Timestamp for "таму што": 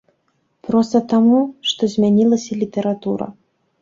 1.11-1.91